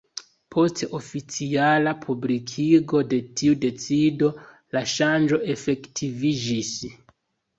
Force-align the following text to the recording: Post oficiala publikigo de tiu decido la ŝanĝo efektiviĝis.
Post 0.53 0.79
oficiala 0.99 1.91
publikigo 2.05 3.01
de 3.11 3.19
tiu 3.41 3.57
decido 3.65 4.31
la 4.77 4.83
ŝanĝo 4.95 5.39
efektiviĝis. 5.57 6.73